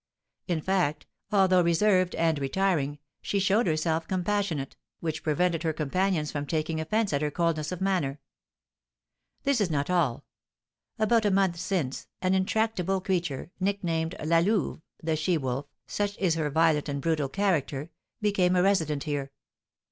[0.47, 6.47] In fact, although reserved and retiring, she showed herself compassionate, which prevented her companions from
[6.47, 8.19] taking offence at her coldness of manner.
[9.43, 10.25] This is not all:
[10.97, 16.33] about a month since, an intractable creature, nicknamed La Louve (the she wolf), such is
[16.33, 17.91] her violent and brutal character,
[18.21, 19.31] became a resident here.